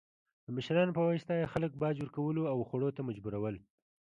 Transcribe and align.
د 0.45 0.47
مشرانو 0.57 0.95
په 0.97 1.01
واسطه 1.07 1.33
یې 1.39 1.51
خلک 1.53 1.71
باج 1.81 1.95
ورکولو 1.99 2.41
او 2.51 2.57
خوړو 2.67 2.89
ته 2.95 3.01
مجبورول. 3.07 3.55